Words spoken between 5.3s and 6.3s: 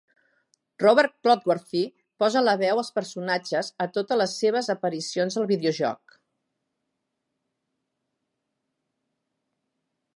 al videojoc.